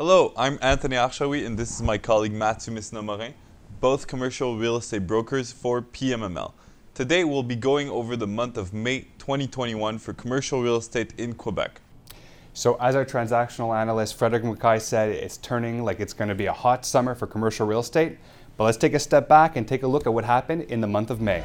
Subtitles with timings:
[0.00, 3.32] Hello, I'm Anthony Arshawi, and this is my colleague Mathieu Misnomorin,
[3.80, 6.52] both commercial real estate brokers for PMML.
[6.94, 11.32] Today, we'll be going over the month of May 2021 for commercial real estate in
[11.32, 11.80] Quebec.
[12.54, 16.46] So, as our transactional analyst Frederick Mackay said, it's turning like it's going to be
[16.46, 18.18] a hot summer for commercial real estate.
[18.56, 20.86] But let's take a step back and take a look at what happened in the
[20.86, 21.42] month of May.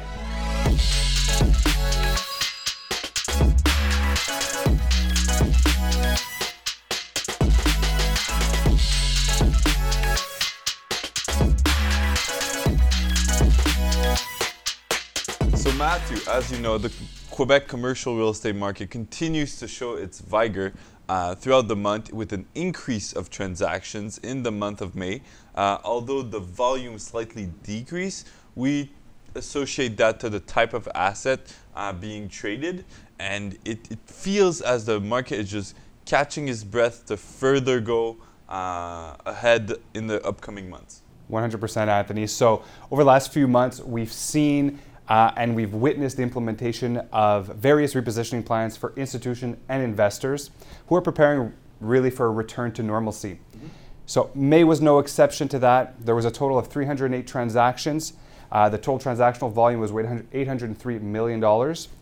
[16.28, 16.92] As you know, the
[17.30, 20.74] Quebec commercial real estate market continues to show its vigor
[21.08, 25.22] uh, throughout the month with an increase of transactions in the month of May.
[25.54, 28.90] Uh, although the volume slightly decreased, we
[29.34, 32.84] associate that to the type of asset uh, being traded,
[33.18, 35.74] and it, it, feels as the market is just
[36.04, 38.18] catching its breath to further go
[38.50, 41.00] uh, ahead in the upcoming months.
[41.30, 42.26] 100% Anthony.
[42.26, 47.46] So, over the last few months, we've seen uh, and we've witnessed the implementation of
[47.46, 50.50] various repositioning plans for institutions and investors
[50.86, 53.38] who are preparing really for a return to normalcy.
[53.56, 53.66] Mm-hmm.
[54.06, 56.04] So, May was no exception to that.
[56.04, 58.14] There was a total of 308 transactions.
[58.52, 61.40] Uh, the total transactional volume was $803 million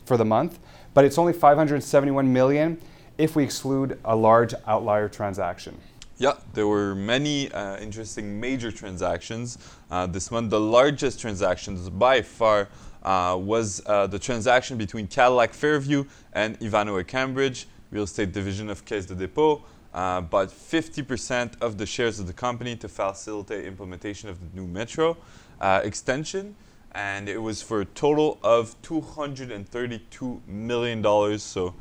[0.05, 0.59] for the month,
[0.94, 2.81] but it's only 571 million
[3.19, 5.78] if we exclude a large outlier transaction.
[6.19, 9.59] Yeah, there were many uh, interesting major transactions
[9.91, 10.50] uh, this month.
[10.50, 12.69] The largest transactions by far
[13.03, 18.84] uh, was uh, the transaction between Cadillac Fairview and Ivanhoé Cambridge, real estate division of
[18.84, 19.62] Caisse de Dépôt,
[19.94, 24.67] uh, bought 50% of the shares of the company to facilitate implementation of the new
[24.67, 25.17] metro
[25.61, 26.56] uh, extension.
[26.94, 31.39] And it was for a total of $232 million.
[31.39, 31.75] So,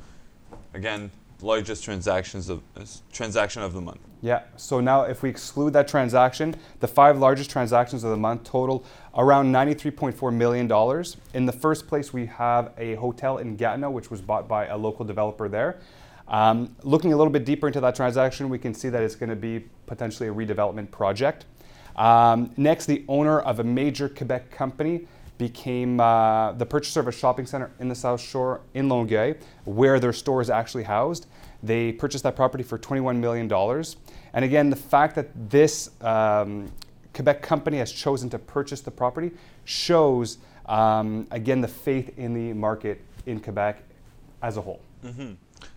[0.73, 1.11] again,
[1.43, 3.99] largest transactions of uh, transaction of the month.
[4.21, 4.43] Yeah.
[4.55, 8.85] So now, if we exclude that transaction, the five largest transactions of the month total
[9.15, 11.03] around $93.4 million.
[11.33, 14.77] In the first place, we have a hotel in Gatineau, which was bought by a
[14.77, 15.79] local developer there.
[16.27, 19.29] Um, looking a little bit deeper into that transaction, we can see that it's going
[19.29, 21.45] to be potentially a redevelopment project.
[21.95, 25.07] Um, next, the owner of a major Quebec company
[25.41, 29.33] became uh, the purchaser of a shopping center in the South Shore in Longueuil,
[29.65, 31.25] where their store is actually housed.
[31.63, 33.51] They purchased that property for $21 million.
[34.33, 36.71] And again, the fact that this um,
[37.15, 39.31] Quebec company has chosen to purchase the property
[39.65, 40.37] shows,
[40.67, 43.81] um, again, the faith in the market in Quebec
[44.43, 44.81] as a whole.
[45.03, 45.33] Mm-hmm.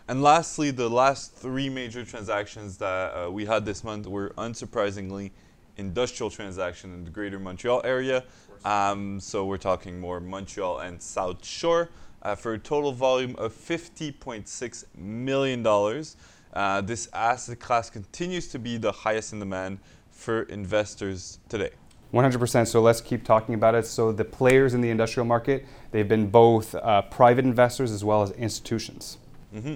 [0.09, 5.31] And lastly, the last three major transactions that uh, we had this month were unsurprisingly
[5.77, 8.25] industrial transaction in the greater Montreal area.
[8.65, 11.91] Um, so we're talking more Montreal and South Shore
[12.23, 15.67] uh, for a total volume of $50.6 million.
[16.53, 19.79] Uh, this asset class continues to be the highest in demand
[20.11, 21.71] for investors today.
[22.15, 22.69] 100%.
[22.69, 23.87] So let's keep talking about it.
[23.87, 28.23] So the players in the industrial market, they've been both uh, private investors as well
[28.23, 29.19] as institutions.
[29.55, 29.75] Mm-hmm.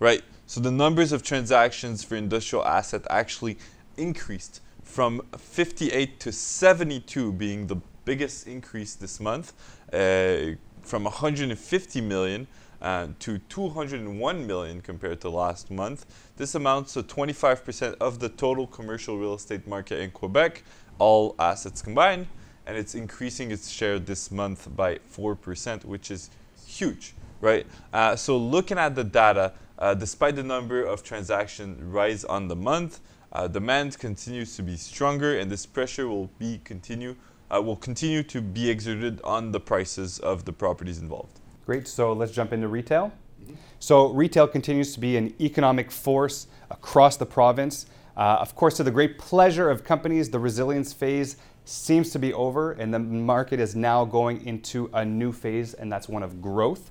[0.00, 0.22] Right.
[0.46, 3.56] So the numbers of transactions for industrial asset actually
[3.96, 7.76] increased from 58 to 72 being the
[8.06, 9.52] biggest increase this month,
[9.92, 12.46] uh, from 150 million
[12.80, 16.06] uh, to 201 million compared to last month.
[16.36, 20.62] This amounts to 25% of the total commercial real estate market in Quebec,
[20.98, 22.28] all assets combined,
[22.64, 26.30] and it's increasing its share this month by 4%, which is
[26.64, 27.66] huge, right?
[27.92, 32.56] Uh, so looking at the data, uh, despite the number of transactions rise on the
[32.56, 33.00] month,
[33.36, 37.14] uh, demand continues to be stronger, and this pressure will be continue
[37.54, 41.38] uh, will continue to be exerted on the prices of the properties involved.
[41.66, 41.86] Great.
[41.86, 43.12] So let's jump into retail.
[43.44, 43.54] Mm-hmm.
[43.78, 47.86] So retail continues to be an economic force across the province.
[48.16, 51.36] Uh, of course, to the great pleasure of companies, the resilience phase
[51.66, 55.92] seems to be over, and the market is now going into a new phase, and
[55.92, 56.90] that's one of growth.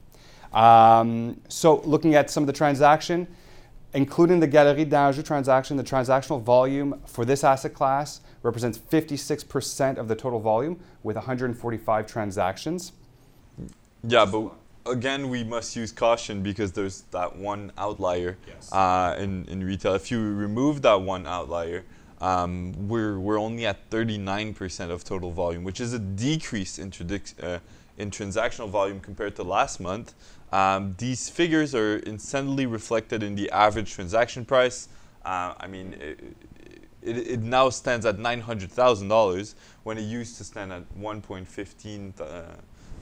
[0.54, 3.28] Um, so, looking at some of the transaction,
[3.96, 10.10] including the Galeries d'Anjou transaction, the transactional volume for this asset class represents 56% of
[10.10, 12.92] the total volume with 145 transactions.
[14.04, 14.52] Yeah, but
[14.86, 18.72] again, we must use caution because there's that one outlier yes.
[18.74, 19.96] uh, in, in retail.
[19.96, 21.86] If you remove that one outlier,
[22.20, 27.42] um, we're, we're only at 39% of total volume, which is a decrease in, tradi-
[27.42, 27.60] uh,
[27.98, 30.14] in transactional volume compared to last month.
[30.52, 34.90] Um, these figures are instantly reflected in the average transaction price.
[35.24, 36.20] Uh, I mean, it,
[37.02, 42.44] it, it, now stands at $900,000 when it used to stand at 1.15 uh,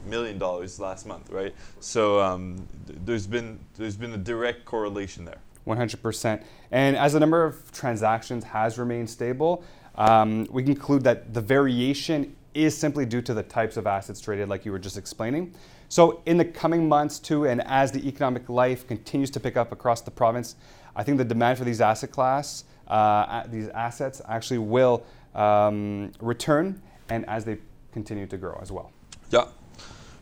[0.05, 1.53] million dollars last month, right?
[1.79, 5.39] So um, th- there's been there's been a direct correlation there.
[5.65, 6.43] 100%.
[6.71, 9.63] And as the number of transactions has remained stable,
[9.95, 14.49] um, we conclude that the variation is simply due to the types of assets traded,
[14.49, 15.53] like you were just explaining.
[15.89, 19.71] So, in the coming months, too, and as the economic life continues to pick up
[19.71, 20.55] across the province,
[20.95, 25.03] I think the demand for these asset class, uh, these assets, actually will
[25.35, 27.57] um, return, and as they
[27.91, 28.91] continue to grow as well.
[29.29, 29.45] Yeah.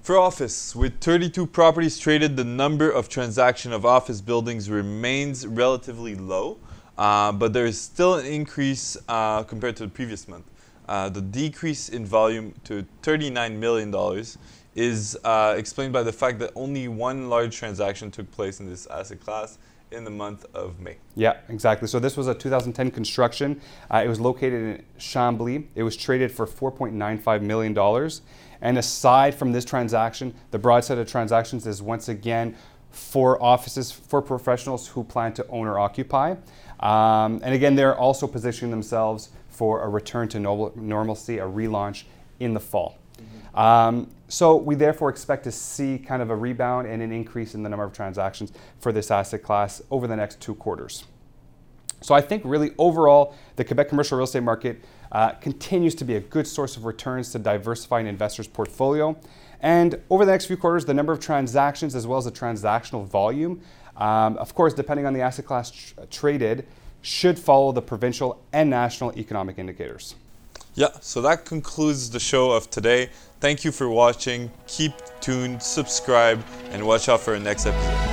[0.02, 6.16] For office, with 32 properties traded, the number of transaction of office buildings remains relatively
[6.16, 6.58] low,
[6.98, 10.46] uh, but there is still an increase uh, compared to the previous month.
[10.88, 14.26] Uh, the decrease in volume to $39 million
[14.76, 18.88] is uh, explained by the fact that only one large transaction took place in this
[18.88, 19.58] asset class
[19.92, 20.98] in the month of May.
[21.16, 21.88] Yeah, exactly.
[21.88, 23.62] So this was a 2010 construction.
[23.90, 25.68] Uh, it was located in Chambly.
[25.76, 28.10] It was traded for $4.95 million.
[28.62, 32.56] And aside from this transaction, the broad set of transactions is once again
[32.92, 36.36] for offices, for professionals who plan to own or occupy.
[36.80, 42.04] Um, and again, they're also positioning themselves for a return to normalcy, a relaunch
[42.40, 42.98] in the fall.
[43.18, 43.60] Mm-hmm.
[43.60, 47.64] Um, so we therefore expect to see kind of a rebound and an increase in
[47.64, 51.04] the number of transactions for this asset class over the next two quarters.
[52.02, 56.16] So I think really overall, the Quebec commercial real estate market uh, continues to be
[56.16, 59.16] a good source of returns to diversify an investor's portfolio.
[59.60, 63.06] And over the next few quarters, the number of transactions as well as the transactional
[63.06, 63.62] volume,
[63.98, 66.66] um, of course, depending on the asset class tr- traded,
[67.02, 70.16] should follow the provincial and national economic indicators.
[70.76, 73.10] Yeah, so that concludes the show of today.
[73.40, 74.52] Thank you for watching.
[74.68, 78.11] Keep tuned, subscribe, and watch out for our next episode.